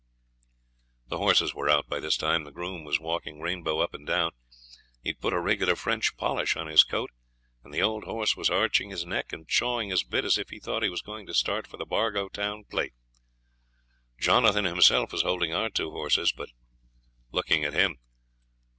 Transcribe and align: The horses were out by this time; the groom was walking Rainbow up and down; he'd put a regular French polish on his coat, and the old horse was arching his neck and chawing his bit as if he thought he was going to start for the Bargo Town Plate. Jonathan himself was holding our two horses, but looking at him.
The 1.09 1.19
horses 1.19 1.53
were 1.53 1.69
out 1.69 1.87
by 1.87 1.99
this 1.99 2.17
time; 2.17 2.43
the 2.43 2.49
groom 2.51 2.83
was 2.85 2.99
walking 2.99 3.39
Rainbow 3.39 3.81
up 3.81 3.93
and 3.93 4.07
down; 4.07 4.31
he'd 5.03 5.19
put 5.21 5.31
a 5.31 5.39
regular 5.39 5.75
French 5.75 6.17
polish 6.17 6.55
on 6.55 6.65
his 6.65 6.83
coat, 6.83 7.11
and 7.63 7.71
the 7.71 7.83
old 7.83 8.05
horse 8.05 8.35
was 8.35 8.49
arching 8.49 8.89
his 8.89 9.05
neck 9.05 9.31
and 9.31 9.47
chawing 9.47 9.89
his 9.91 10.01
bit 10.03 10.25
as 10.25 10.39
if 10.39 10.49
he 10.49 10.57
thought 10.59 10.81
he 10.81 10.89
was 10.89 11.03
going 11.03 11.27
to 11.27 11.35
start 11.35 11.67
for 11.67 11.77
the 11.77 11.85
Bargo 11.85 12.29
Town 12.29 12.63
Plate. 12.63 12.95
Jonathan 14.19 14.65
himself 14.65 15.11
was 15.11 15.21
holding 15.21 15.53
our 15.53 15.69
two 15.69 15.91
horses, 15.91 16.31
but 16.31 16.49
looking 17.31 17.63
at 17.63 17.73
him. 17.75 17.99